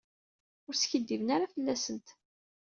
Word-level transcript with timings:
Ur 0.67 0.73
skiddiben 0.75 1.33
ara 1.35 1.51
fell-asent. 1.53 2.07